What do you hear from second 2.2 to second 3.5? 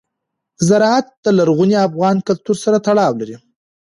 کلتور سره تړاو لري.